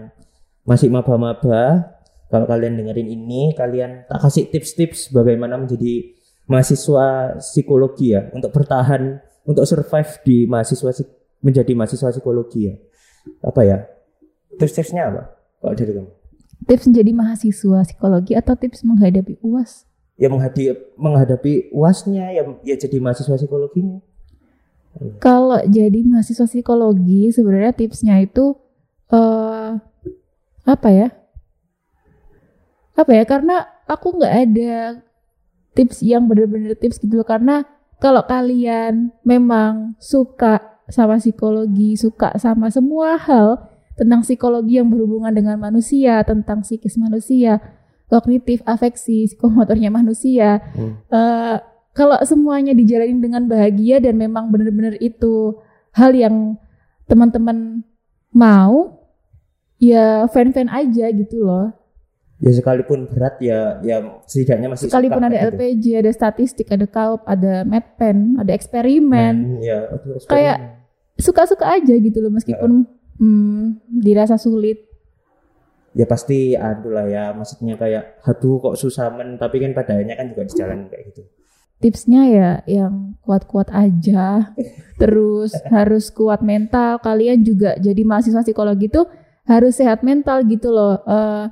[0.63, 1.95] masih maba-maba
[2.31, 6.15] kalau kalian dengerin ini kalian tak kasih tips-tips bagaimana menjadi
[6.47, 9.19] mahasiswa psikologi ya untuk bertahan
[9.49, 10.93] untuk survive di mahasiswa
[11.41, 12.75] menjadi mahasiswa psikologi ya.
[13.43, 13.79] Apa ya?
[14.61, 15.23] Tips-tipsnya apa
[15.59, 16.11] kalau dari kamu?
[16.69, 22.99] Tips menjadi mahasiswa psikologi atau tips menghadapi uas ya menghadapi menghadapi uasnya ya ya jadi
[22.99, 24.03] mahasiswa psikologinya
[25.19, 28.59] kalau jadi mahasiswa psikologi sebenarnya tipsnya itu
[29.11, 29.71] eh
[30.69, 31.09] apa ya?
[32.99, 33.25] Apa ya?
[33.25, 35.01] Karena aku nggak ada
[35.79, 37.63] tips yang bener-bener tips gitu karena
[38.03, 45.59] kalau kalian memang suka sama psikologi suka sama semua hal tentang psikologi yang berhubungan dengan
[45.59, 47.63] manusia tentang psikis manusia
[48.09, 50.99] kognitif afeksi psikomotornya manusia Hmm.
[51.13, 51.57] eh,
[51.99, 55.59] kalau semuanya dijalanin dengan bahagia dan memang benar-benar itu
[55.91, 56.55] hal yang
[57.11, 57.83] teman-teman
[58.31, 59.03] mau
[59.83, 61.75] ya fan-fan aja gitu loh.
[62.39, 65.59] Ya sekalipun berat ya ya setidaknya masih sekalipun ada gitu.
[65.59, 69.59] LPG ada statistik ada kaup ada medpen ada eksperimen.
[69.59, 69.91] Men, ya
[70.31, 70.79] Kayak-
[71.19, 72.87] suka-suka aja gitu loh meskipun
[73.19, 74.87] hmm, dirasa sulit.
[75.99, 80.15] Ya pasti aduh lah ya maksudnya kayak aduh kok susah men tapi kan pada akhirnya
[80.15, 81.27] kan juga dijalanin kayak gitu
[81.79, 84.51] tipsnya ya yang kuat-kuat aja
[84.99, 89.07] terus harus kuat mental kalian juga jadi mahasiswa psikologi tuh
[89.49, 91.47] harus sehat mental gitu loh Eh,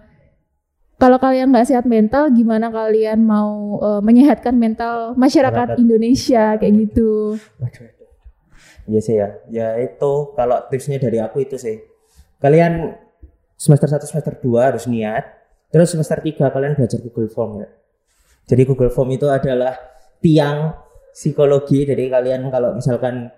[0.97, 5.81] kalau kalian nggak sehat mental gimana kalian mau eh, menyehatkan mental masyarakat Masyarakat.
[5.81, 7.37] Indonesia kayak gitu.
[8.87, 9.29] Iya sih ya.
[9.53, 11.83] Ya itu kalau tipsnya dari aku itu sih.
[12.41, 12.97] Kalian
[13.57, 15.25] semester 1 semester 2 harus niat.
[15.69, 17.69] Terus semester 3 kalian belajar Google Form ya.
[18.47, 19.77] Jadi Google Form itu adalah
[20.27, 20.75] tiang
[21.15, 21.87] psikologi.
[21.87, 23.31] Jadi kalian kalau misalkan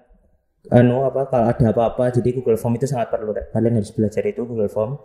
[0.73, 3.37] anu apa kalau ada apa-apa jadi Google Form itu sangat perlu.
[3.37, 4.97] Kalian harus belajar itu Google Form.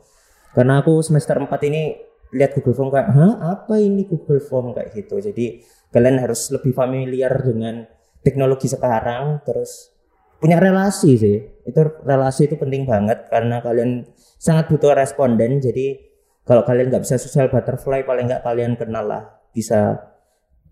[0.56, 1.92] Karena aku semester 4 ini
[2.32, 5.20] lihat Google Form kayak, "Hah, apa ini Google Form?" kayak gitu.
[5.20, 5.60] Jadi
[5.94, 7.86] kalian harus lebih familiar dengan
[8.24, 9.94] teknologi sekarang terus
[10.40, 14.04] punya relasi sih itu relasi itu penting banget karena kalian
[14.42, 16.02] sangat butuh responden jadi
[16.44, 19.24] kalau kalian nggak bisa social butterfly paling nggak kalian kenal lah
[19.56, 20.12] bisa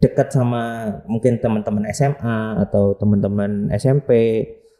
[0.01, 4.09] dekat sama mungkin teman-teman SMA atau teman-teman SMP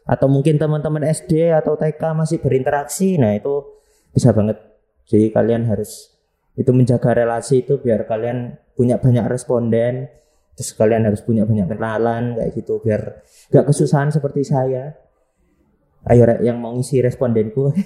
[0.02, 3.62] atau mungkin teman-teman SD atau TK masih berinteraksi nah itu
[4.10, 4.58] bisa banget.
[5.06, 6.18] Jadi kalian harus
[6.58, 10.10] itu menjaga relasi itu biar kalian punya banyak responden
[10.52, 14.98] terus kalian harus punya banyak kenalan kayak gitu biar gak kesusahan seperti saya.
[16.02, 17.70] Ayo yang mau ngisi respondenku.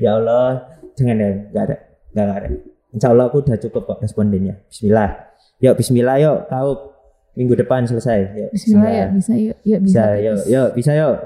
[0.00, 1.76] Ya Allah jangan ya gak ada
[2.14, 2.48] gak ada.
[2.94, 4.62] Insya Allah aku udah cukup kok respondennya.
[4.70, 5.25] Bismillah
[5.56, 6.92] yuk Bismillah yuk kau
[7.36, 8.32] minggu depan selesai.
[8.36, 11.16] Yuk, Bismillah ya bisa yuk yuk bisa, bisa yuk yuk bisa yuk.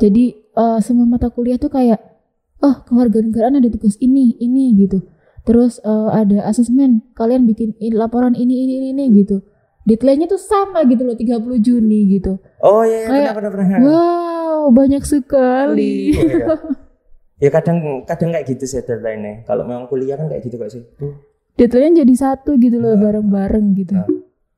[0.00, 1.98] Jadi eh, semua mata kuliah tuh kayak
[2.62, 5.02] oh kewarganegaraan ada tugas ini ini gitu.
[5.42, 9.42] Terus eh, ada asesmen kalian bikin laporan ini ini ini, ini gitu.
[9.88, 12.36] Deadline-nya tuh sama gitu loh 30 Juni gitu.
[12.60, 13.88] Oh iya, iya Kayak, pernah pernah pernah.
[13.88, 16.14] wow banyak sekali.
[16.14, 16.54] Iya, iya.
[17.40, 19.42] ya kadang kadang kayak gitu sih deadline-nya.
[19.42, 20.84] Kalau memang kuliah kan kayak gitu gak sih?
[20.94, 21.16] Tuh.
[21.56, 24.06] deadline-nya jadi satu gitu loh bareng-bareng gitu Nah.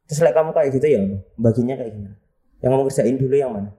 [0.04, 1.00] Terus like kamu kayak gitu ya,
[1.34, 2.16] baginya kayak gimana?
[2.58, 3.70] Yang kamu kerjain dulu yang mana?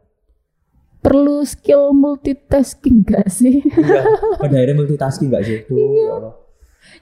[1.00, 4.02] perlu skill multitasking gak sih Iya,
[4.40, 5.60] pada akhirnya multitasking gak sih?
[5.68, 6.34] Tuh, ya Allah.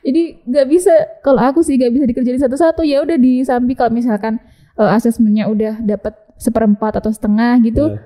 [0.02, 4.42] jadi nggak bisa kalau aku sih nggak bisa dikerjain satu-satu ya udah disambi kalau misalkan
[4.74, 8.02] eh, asesmennya udah dapat seperempat atau setengah gitu Iya.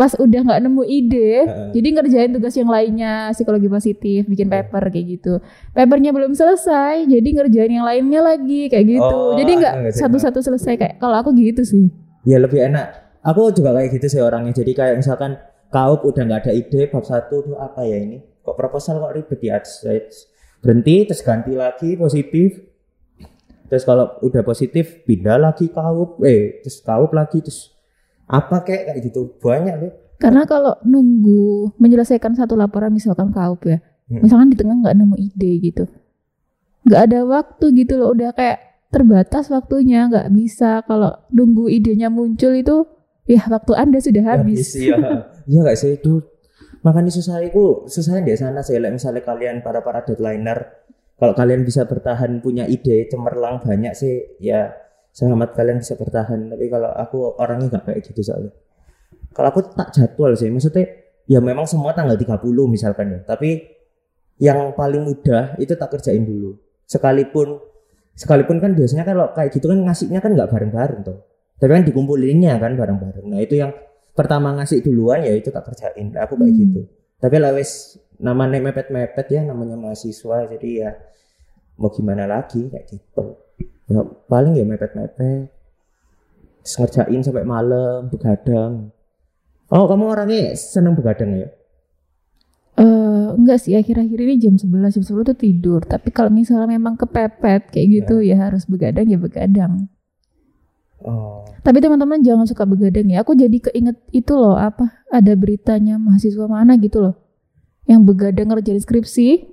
[0.00, 1.68] Pas udah nggak nemu ide Heeh.
[1.76, 4.64] jadi ngerjain tugas yang lainnya psikologi positif bikin Iya.
[4.64, 5.32] paper kayak gitu
[5.76, 10.80] papernya belum selesai jadi ngerjain yang lainnya lagi kayak gitu Oh, jadi nggak satu-satu selesai
[10.80, 13.16] kayak kalau aku gitu sih Ya lebih enak.
[13.24, 14.52] Aku juga kayak gitu sih orangnya.
[14.52, 15.40] Jadi kayak misalkan
[15.72, 18.20] kaup udah nggak ada ide bab satu tuh apa ya ini?
[18.44, 19.56] Kok proposal kok ribet ya?
[20.60, 22.60] Berhenti terus ganti lagi positif.
[23.70, 27.70] Terus kalau udah positif pindah lagi kaup, eh terus kaup lagi terus
[28.30, 29.92] apa kayak kayak gitu banyak loh.
[30.16, 33.78] karena kalau nunggu menyelesaikan satu laporan misalkan kaup ya
[34.10, 34.26] Hmm.
[34.26, 35.84] misalkan di tengah nggak nemu ide gitu
[36.82, 38.58] nggak ada waktu gitu loh udah kayak
[38.90, 42.90] terbatas waktunya nggak bisa kalau nunggu idenya muncul itu
[43.30, 44.98] ya waktu anda sudah habis Iya,
[45.46, 46.18] iya gak sih itu.
[46.82, 48.74] Makanya susah itu, susahnya di sana sih.
[48.82, 50.58] Like, misalnya kalian para para deadlineer,
[51.14, 54.74] kalau kalian bisa bertahan punya ide cemerlang banyak sih, ya
[55.12, 56.50] selamat kalian bisa bertahan.
[56.50, 58.52] Tapi kalau aku orangnya nggak kayak gitu soalnya.
[59.30, 60.86] Kalau aku tak jadwal sih, maksudnya
[61.30, 63.20] ya memang semua tanggal 30 misalkan ya.
[63.22, 63.62] Tapi
[64.40, 66.56] yang paling mudah itu tak kerjain dulu.
[66.88, 67.60] Sekalipun
[68.16, 71.18] sekalipun kan biasanya kalau kayak gitu kan ngasihnya kan nggak bareng-bareng tuh.
[71.60, 73.26] Tapi kan dikumpulinnya kan bareng-bareng.
[73.28, 73.70] Nah itu yang
[74.16, 76.10] pertama ngasih duluan ya itu tak kerjain.
[76.16, 76.60] Aku kayak Hmm.
[76.66, 76.80] gitu.
[77.20, 80.90] Tapi lah wes namanya mepet-mepet ya namanya mahasiswa jadi ya
[81.80, 83.24] mau gimana lagi kayak gitu.
[83.90, 85.50] Ya, paling ya mepet-mepet.
[86.62, 88.94] Ngerjain sampai malam begadang.
[89.70, 91.48] Oh kamu orangnya seneng begadang ya?
[92.80, 96.96] Eh, enggak sih akhir-akhir ini jam 11 jam 10 tuh tidur tapi kalau misalnya memang
[96.96, 99.90] kepepet kayak gitu ya harus begadang ya begadang
[101.00, 101.48] Oh.
[101.64, 106.44] tapi teman-teman jangan suka begadang ya aku jadi keinget itu loh apa ada beritanya mahasiswa
[106.44, 107.16] mana gitu loh
[107.88, 109.48] yang begadang ngerjain skripsi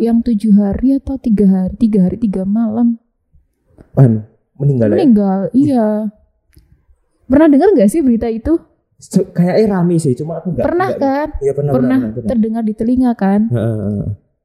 [0.00, 2.96] yang tujuh hari atau tiga hari tiga hari tiga malam
[3.94, 4.20] Anu,
[4.56, 4.94] meninggal ya?
[4.94, 5.86] meninggal iya
[7.24, 8.56] pernah dengar nggak sih berita itu
[9.32, 10.62] Kayaknya rame sih, cuma aku nggak.
[10.62, 12.28] pernah nggak- kan Iya pernah, pernah, pernah, pernah.
[12.28, 14.02] terdengar di telinga kan Heeh.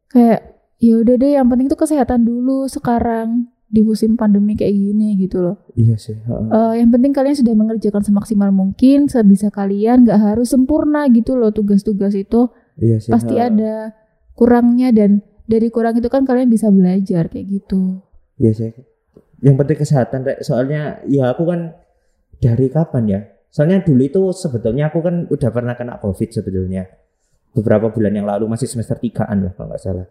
[0.08, 0.40] kayak
[0.78, 5.44] ya udah deh yang penting tuh kesehatan dulu sekarang di musim pandemi kayak gini gitu
[5.44, 6.18] loh Iya sih.
[6.18, 6.48] heeh.
[6.50, 11.52] Eh, yang penting kalian sudah mengerjakan semaksimal mungkin sebisa kalian nggak harus sempurna gitu loh
[11.52, 13.12] tugas-tugas itu Iya sih.
[13.12, 13.48] pasti heeh.
[13.48, 13.94] ada
[14.34, 18.02] kurangnya dan dari kurang itu kan kalian bisa belajar kayak gitu
[18.36, 18.72] Iya sih.
[19.42, 20.40] Yang penting kesehatan, Rek.
[20.42, 21.78] Soalnya ya aku kan
[22.42, 23.20] dari kapan ya?
[23.54, 26.86] Soalnya dulu itu sebetulnya aku kan udah pernah kena COVID sebetulnya.
[27.54, 30.08] Beberapa bulan yang lalu masih semester 3-an lah kalau nggak salah.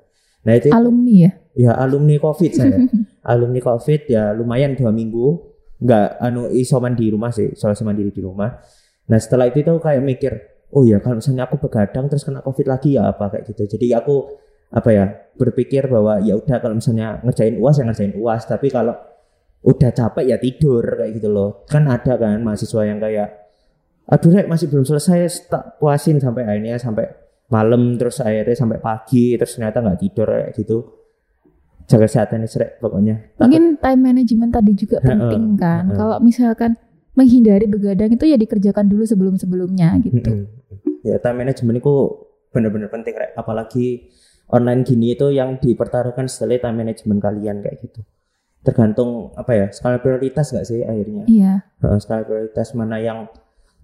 [0.47, 2.79] Nah itu alumni ya ya alumni COVID saya.
[3.35, 5.55] alumni COVID ya lumayan dua minggu.
[5.77, 8.51] Nggak anu isoman di rumah sih, isolasi mandiri di rumah.
[9.07, 10.33] Nah setelah itu tuh kayak mikir,
[10.73, 13.77] oh ya kalau misalnya aku begadang terus kena COVID lagi ya apa kayak gitu.
[13.77, 14.17] Jadi aku
[14.73, 15.05] apa ya
[15.37, 18.43] berpikir bahwa ya udah kalau misalnya ngerjain uas ya ngerjain uas.
[18.49, 18.97] Tapi kalau
[19.67, 21.67] udah capek ya tidur kayak gitu loh.
[21.67, 23.29] Kan ada kan mahasiswa yang kayak,
[24.07, 27.11] aduh rek masih belum selesai tak puasin sampai akhirnya sampai
[27.51, 30.79] malam terus akhirnya sampai pagi terus ternyata nggak tidur kayak gitu.
[31.87, 33.15] Jaga kesehatan nih rek pokoknya.
[33.35, 36.79] Takut- mungkin time management tadi juga penting kan kalau misalkan
[37.17, 41.01] menghindari begadang itu ya dikerjakan dulu sebelum-sebelumnya gitu Mm-mm.
[41.01, 41.95] Ya time management itu
[42.53, 43.33] bener-bener penting Rek.
[43.39, 44.11] Apalagi
[44.51, 48.03] online gini itu yang dipertaruhkan setelah time management kalian kayak gitu.
[48.67, 51.23] Tergantung apa ya skala prioritas gak sih akhirnya.
[51.25, 51.63] iya
[51.97, 53.31] skala prioritas mana yang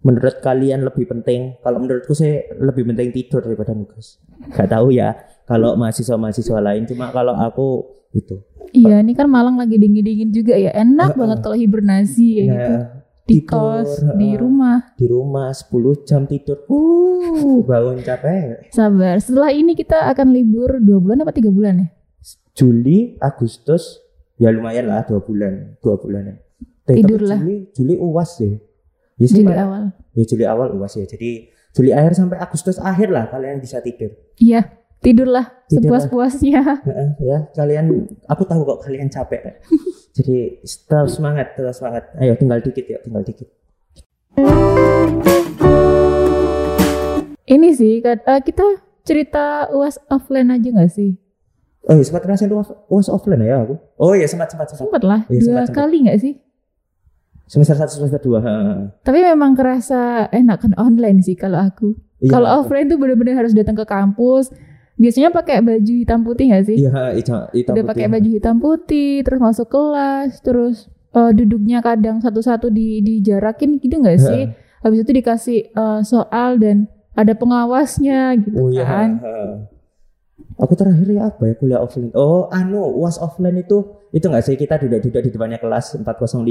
[0.01, 1.55] menurut kalian lebih penting.
[1.59, 4.19] Kalau menurutku sih lebih penting tidur daripada nugas.
[4.51, 5.15] Gak tahu ya
[5.45, 6.83] kalau mahasiswa-mahasiswa lain.
[6.85, 8.43] Cuma kalau aku gitu.
[8.73, 11.19] iya ini kan Malang lagi dingin-dingin juga ya enak Heeh.
[11.19, 12.75] banget kalau hibernasi kayak Ya, gitu
[13.23, 14.37] di tidur, kos di heeh.
[14.37, 15.71] rumah di rumah 10
[16.03, 16.59] jam tidur.
[16.67, 18.67] Uh, bangun capek.
[18.69, 21.89] sabar setelah ini kita akan libur dua bulan apa tiga bulan ya
[22.53, 23.97] Juli, Agustus,
[24.41, 26.37] ya lumayan lah dua bulan, dua bulanan.
[26.83, 27.39] Tapi Tidur tapi lah.
[27.41, 28.53] Juli, Juli uas ya.
[29.21, 31.05] Ya sih, Juli awal Ya Juli awal uas ya.
[31.07, 34.13] Jadi Juli akhir sampai Agustus akhir lah kalian bisa tidur.
[34.37, 36.05] iya tidurlah Tidurlah.
[36.05, 36.63] sepuas-puasnya
[37.19, 39.63] ya kalian, aku tahu kok kalian capek.
[40.13, 42.13] Jadi tetap semangat, tetap semangat.
[42.21, 43.49] Ayo tinggal dikit ya, tinggal dikit.
[47.47, 48.01] ini sih
[48.45, 48.65] kita
[49.03, 51.17] cerita UAS offline aja gak sih?
[51.83, 53.75] Oh iya sempat ngerasain UAS, UAS offline ya aku.
[53.97, 54.87] Oh iya sempat sempat sempat.
[54.87, 55.79] Sempet lah, Iya, dua sempat, sempat.
[55.79, 56.35] kali gak sih?
[57.45, 58.39] Semester satu semester dua.
[58.39, 58.55] ha.
[59.01, 61.93] Tapi memang kerasa enak kan online sih kalau aku.
[62.19, 64.55] Iya, kalau offline tuh bener-bener harus datang ke kampus.
[64.95, 66.79] Biasanya pakai baju hitam putih gak sih?
[66.79, 72.21] Iya hitam hitam Udah pakai baju hitam putih, terus masuk kelas, terus eh, duduknya kadang
[72.21, 74.43] satu-satu di dijarakin gitu nggak sih?
[74.81, 78.87] Habis itu dikasih eh, soal dan ada pengawasnya gitu Oh iya.
[78.87, 79.11] kan.
[79.19, 79.33] ha.
[80.59, 82.13] Aku terakhir ya apa ya kuliah offline.
[82.13, 86.43] Oh anu UAS offline itu itu nggak sih kita duduk-duduk di depannya kelas 405.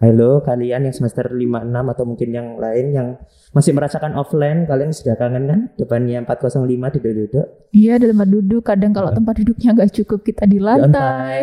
[0.00, 3.08] Halo kalian yang semester 56 atau mungkin yang lain yang
[3.50, 8.62] masih merasakan offline kalian sudah kangen kan depannya 405 duduk-duduk Iya, ada tempat duduk.
[8.66, 11.42] Kadang kalau tempat duduknya nggak cukup kita di di lantai.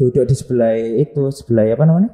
[0.00, 2.10] duduk di sebelah itu sebelah apa namanya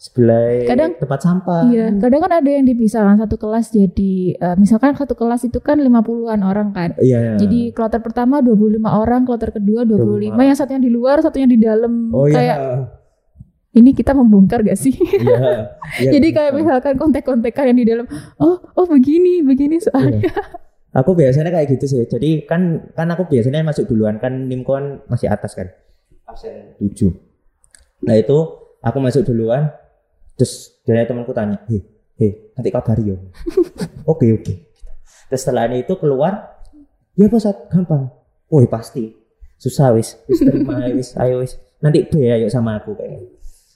[0.00, 4.56] sebelah Kadang- tempat sampah Iya, kadang kan ada yang dipisah kan satu kelas jadi eh,
[4.56, 6.96] misalkan satu kelas itu kan 50-an orang kan.
[6.98, 10.40] iya Jadi kloter pertama 25 orang, kloter kedua 25, 25.
[10.42, 12.08] yang satunya di luar, satunya di dalam.
[12.10, 12.58] oh iya Kayak
[13.72, 14.96] ini kita membongkar gak sih?
[14.96, 15.68] iya
[16.00, 20.26] Iya, Jadi kayak misalkan kontek-kontekan yang di dalam, oh, oh begini, begini soalnya.
[20.90, 22.02] Aku biasanya kayak gitu sih.
[22.02, 25.70] Jadi kan kan aku biasanya masuk duluan kan Nimko kan masih atas kan.
[26.24, 27.14] Absen 7.
[28.02, 28.38] Nah itu
[28.80, 29.70] aku masuk duluan
[30.40, 31.84] terus dari temanku tanya, "Hei,
[32.16, 33.20] hei, nanti kabari yo."
[34.10, 34.54] Oke, oke.
[35.28, 36.64] Terus setelah itu keluar,
[37.14, 38.08] ya Pak gampang.
[38.50, 39.14] Woi, pasti.
[39.60, 41.60] Susah wis, wis terima wis, ayo wis.
[41.84, 43.28] Nanti B ayo sama aku kayak.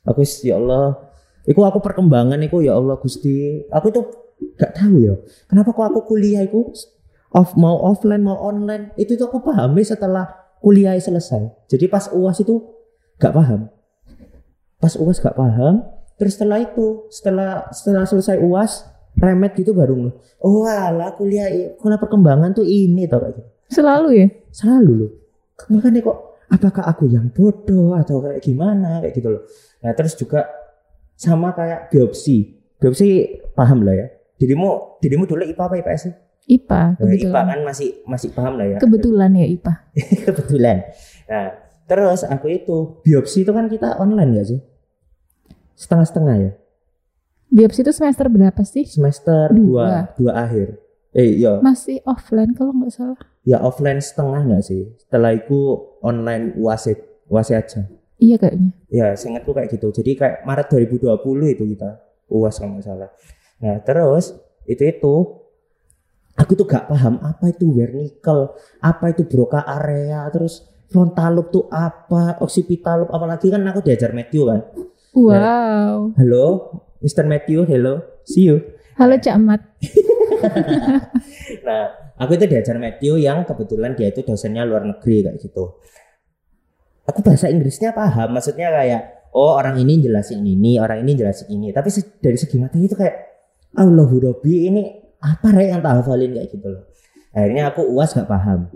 [0.08, 1.12] Aku wis ya Allah.
[1.44, 3.62] Iku aku perkembangan iku ya Allah Gusti.
[3.68, 4.04] Aku tuh
[4.56, 5.14] gak tahu ya.
[5.46, 6.72] Kenapa kok aku kuliah iku
[7.34, 10.24] off mau offline mau online itu tuh aku pahami setelah
[10.64, 11.68] kuliah selesai.
[11.68, 12.64] Jadi pas UAS itu
[13.20, 13.68] gak paham.
[14.80, 20.10] Pas UAS gak paham, terus setelah itu setelah setelah selesai UAS remet gitu baru
[20.42, 21.46] oh alah kuliah
[21.78, 23.50] kuliah perkembangan tuh ini tau kayak gitu.
[23.72, 24.26] Selalu ya?
[24.52, 25.12] Selalu loh.
[25.70, 26.18] Makanya kok
[26.50, 29.42] apakah aku yang bodoh atau kayak gimana kayak gitu loh.
[29.82, 30.46] Nah, terus juga
[31.14, 32.58] sama kayak biopsi.
[32.78, 34.06] Biopsi paham lah ya.
[34.36, 36.14] Dirimu dirimu dulu IPA apa IPS sih?
[36.44, 37.44] IPA, Nah, IPA kebetulan.
[37.48, 38.78] kan masih masih paham lah ya.
[38.82, 39.72] Kebetulan ya IPA.
[40.28, 40.76] Kebetulan.
[41.24, 41.46] Nah,
[41.88, 44.60] terus aku itu biopsi itu kan kita online gak sih?
[45.74, 46.52] Setengah-setengah ya.
[47.54, 48.82] Biopsi itu semester berapa sih?
[48.86, 50.10] Semester Dua.
[50.14, 50.68] 2 dua akhir.
[51.14, 51.62] Eh, iya.
[51.62, 53.20] Masih offline kalau nggak salah.
[53.46, 54.90] Ya offline setengah nggak sih?
[54.98, 56.98] Setelah itu online wasit,
[57.30, 57.86] wasit aja.
[58.18, 58.70] Iya kayaknya.
[58.90, 59.94] Ya, seingatku kayak gitu.
[59.94, 63.10] Jadi kayak Maret 2020 itu kita UAS kalau nggak salah.
[63.62, 64.34] Nah, terus
[64.66, 65.14] itu itu
[66.34, 68.50] aku tuh gak paham apa itu vernikel,
[68.82, 74.10] apa itu broca area, terus frontal lobe tuh apa, occipital lobe apalagi kan aku diajar
[74.10, 74.60] Matthew kan.
[75.14, 76.10] Wow.
[76.18, 76.46] Halo,
[76.98, 77.22] Mr.
[77.22, 78.58] Matthew, hello, see you.
[78.98, 79.62] Halo Cak Mat.
[81.64, 81.88] Nah,
[82.20, 85.80] aku itu diajar Matthew yang kebetulan dia itu dosennya luar negeri kayak gitu.
[87.08, 91.72] Aku bahasa Inggrisnya paham, maksudnya kayak oh orang ini jelasin ini, orang ini jelasin ini.
[91.72, 93.16] Tapi se- dari segi materi itu kayak
[93.80, 94.82] Allahu Rabbi ini
[95.20, 96.84] apa rek yang tak hafalin kayak gitu loh.
[97.32, 98.68] Akhirnya aku uas gak paham.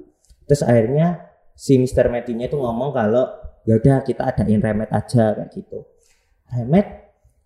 [0.49, 2.09] Terus akhirnya si Mr.
[2.09, 3.29] Matthew-nya itu ngomong kalau
[3.69, 5.85] ya udah kita adain remet aja kayak gitu.
[6.53, 6.87] Remet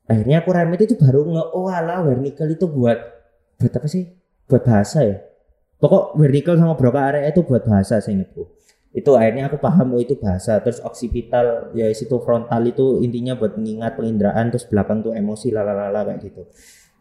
[0.06, 2.98] akhirnya aku remet itu baru nge oh alah vernikel itu buat
[3.58, 4.10] buat apa sih?
[4.50, 5.16] Buat bahasa ya.
[5.82, 8.46] Pokok vertical sama broca area itu buat bahasa seingatku.
[8.92, 10.62] Itu akhirnya aku paham oh itu bahasa.
[10.62, 16.06] Terus occipital ya situ frontal itu intinya buat mengingat penginderaan terus belakang tuh emosi lalalala
[16.06, 16.42] kayak gitu.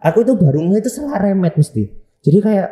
[0.02, 1.84] Aku itu baru nge itu salah remet mesti.
[2.26, 2.70] Jadi kayak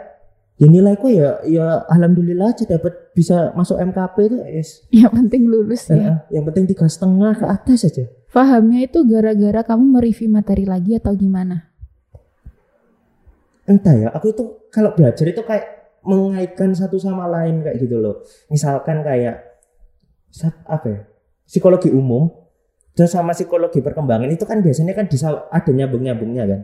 [0.59, 4.69] ya nilaiku ya ya alhamdulillah aja dapat bisa masuk MKP itu yes.
[4.89, 5.95] Yang penting lulus ya.
[5.95, 8.09] eh, yang penting tiga setengah ke atas aja.
[8.29, 11.69] Pahamnya itu gara-gara kamu mereview materi lagi atau gimana?
[13.69, 18.25] entah ya aku itu kalau belajar itu kayak mengaitkan satu sama lain kayak gitu loh.
[18.49, 19.45] Misalkan kayak
[20.65, 20.99] apa ya
[21.45, 22.33] psikologi umum
[22.97, 26.61] dan sama psikologi perkembangan itu kan biasanya kan bisa ada nyambung nyambungnya kan.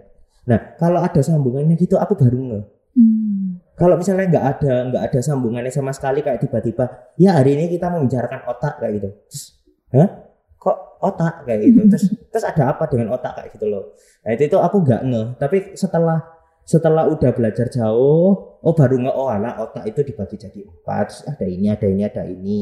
[0.49, 2.61] Nah kalau ada sambungannya gitu aku baru nge.
[2.95, 3.59] Hmm.
[3.75, 7.91] kalau misalnya nggak ada nggak ada sambungannya sama sekali kayak tiba-tiba ya hari ini kita
[7.91, 9.09] membicarakan otak kayak gitu.
[9.27, 9.43] Terus
[9.91, 10.09] hah
[11.05, 11.79] otak kayak gitu.
[11.91, 13.93] Terus terus ada apa dengan otak kayak gitu loh?
[14.25, 16.17] Nah itu itu aku nggak nge tapi setelah
[16.65, 21.29] setelah udah belajar jauh oh baru nge oh alah otak itu dibagi jadi empat.
[21.29, 22.59] Ada ini ada ini ada ini.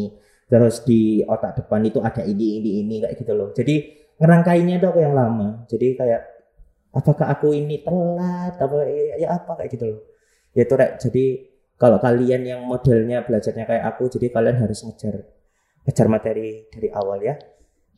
[0.52, 3.50] Terus di otak depan itu ada ini ini ini kayak gitu loh.
[3.56, 3.76] Jadi
[4.20, 5.64] ngerangkainya itu aku yang lama.
[5.72, 6.22] Jadi kayak
[6.94, 8.60] apakah aku ini telat?
[8.60, 10.00] Apa ya, ya apa kayak gitu loh.
[10.54, 11.26] Ya itu jadi
[11.84, 15.26] kalau kalian yang modelnya belajarnya kayak aku jadi kalian harus ngejar
[15.84, 17.36] ngejar materi dari awal ya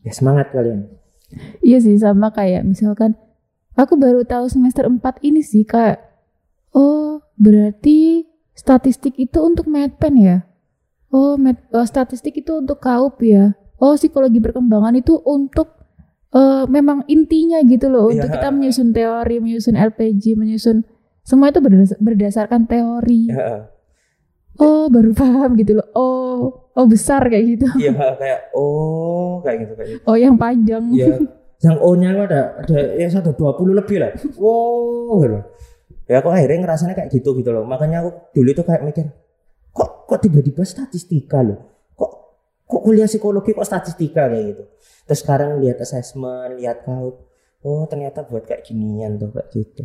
[0.06, 0.86] ya semangat kalian
[1.60, 3.18] Iya sih sama kayak misalkan
[3.74, 6.00] aku baru tahu semester 4 ini sih kayak
[6.72, 10.38] oh berarti statistik itu untuk medpen ya?
[11.12, 13.56] Oh, med, uh, statistik itu untuk kaup ya?
[13.80, 15.76] Oh, psikologi perkembangan itu untuk
[16.32, 18.24] uh, memang intinya gitu loh, Iya.
[18.24, 20.84] untuk kita menyusun teori, menyusun LPG, menyusun
[21.24, 23.32] semua itu berdas- berdasarkan teori.
[23.32, 23.72] Ya,
[24.56, 25.88] Oh, baru paham gitu loh.
[25.91, 27.67] Oh, oh besar kayak gitu.
[27.79, 30.03] Iya kayak oh kayak gitu kayak gitu.
[30.05, 30.83] Oh, yang panjang.
[30.91, 31.23] Iya.
[31.63, 34.11] Yang O-nya itu ada ada ya satu dua puluh lebih lah.
[34.35, 35.39] Wow gitu.
[36.05, 37.63] Ya aku akhirnya ngerasanya kayak gitu gitu loh.
[37.65, 39.05] Makanya aku dulu itu kayak mikir
[39.71, 41.89] kok kok tiba-tiba statistika loh.
[41.95, 42.11] Kok
[42.67, 44.63] kok kuliah psikologi kok statistika kayak gitu.
[45.07, 47.23] Terus sekarang lihat assessment, lihat kau.
[47.65, 49.83] Oh ternyata buat kayak ginian tuh kayak gitu.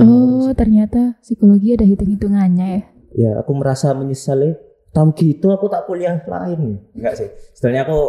[0.00, 2.80] Oh, ternyata psikologi ada hitung-hitungannya ya.
[3.12, 4.54] ya aku merasa menyesal ya.
[4.90, 6.82] Tahu gitu aku tak kuliah lain.
[6.94, 7.28] Enggak sih.
[7.54, 8.00] Sebenarnya aku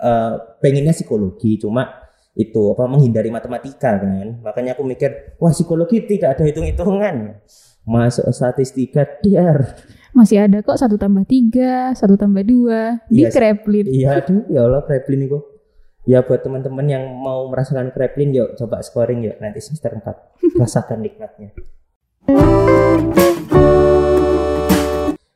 [0.00, 4.40] eh, pengennya psikologi, cuma itu apa menghindari matematika kan.
[4.40, 7.44] Makanya aku mikir, wah psikologi tidak ada hitung-hitungan.
[7.82, 9.58] Masuk statistika DR.
[10.14, 13.36] Masih ada kok satu tambah tiga, satu tambah dua di Iya sih.
[13.36, 13.86] Kreplin.
[13.88, 15.40] Iya aduh, ya Allah Kreplin itu.
[16.02, 20.58] Ya buat teman-teman yang mau merasakan Kreplin yuk coba scoring yuk nanti semester 4.
[20.58, 21.54] Rasakan nikmatnya.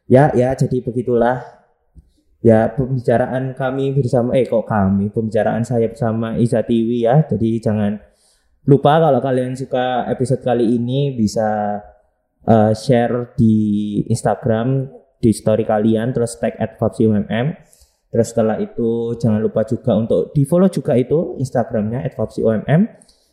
[0.07, 1.43] Ya, ya jadi begitulah.
[2.45, 7.27] Ya pembicaraan kami bersama eh kok kami pembicaraan saya bersama Iza Tiwi ya.
[7.27, 7.99] Jadi jangan
[8.71, 11.83] lupa kalau kalian suka episode kali ini bisa
[12.47, 13.55] eh, share di
[14.07, 14.87] Instagram
[15.19, 17.59] di story kalian terus tag at UMM.
[18.15, 22.87] Terus setelah itu jangan lupa juga untuk di follow juga itu Instagramnya at UMM.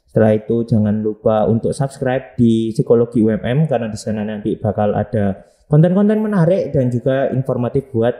[0.09, 5.52] Setelah itu jangan lupa untuk subscribe di Psikologi UMM karena di sana nanti bakal ada
[5.73, 8.13] konten-konten menarik dan juga informatif buat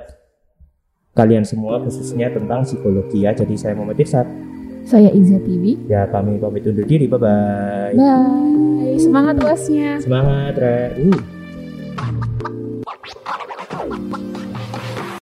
[1.13, 3.38] kalian semua khususnya tentang psikologi ya.
[3.38, 4.26] Jadi saya mau Muhammad saat.
[4.84, 5.78] Saya Iza TV.
[5.86, 7.06] Ya kami pamit undur diri.
[7.06, 7.94] Bye bye.
[7.94, 8.98] Bye.
[8.98, 10.02] Semangat wasnya.
[10.02, 10.58] Semangat.
[10.58, 10.98] Re.
[10.98, 11.22] Uh.